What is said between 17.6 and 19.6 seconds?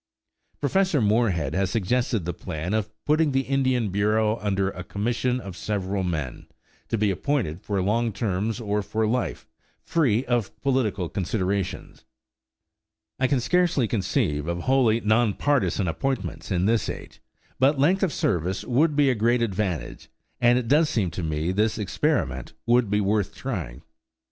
length of service would be a great